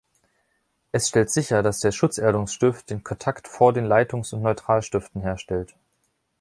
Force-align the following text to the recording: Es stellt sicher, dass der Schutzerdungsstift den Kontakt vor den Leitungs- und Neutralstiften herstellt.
Es 0.91 1.09
stellt 1.09 1.29
sicher, 1.29 1.61
dass 1.61 1.79
der 1.79 1.91
Schutzerdungsstift 1.91 2.89
den 2.89 3.03
Kontakt 3.03 3.47
vor 3.47 3.71
den 3.71 3.85
Leitungs- 3.85 4.33
und 4.33 4.41
Neutralstiften 4.41 5.21
herstellt. 5.21 5.75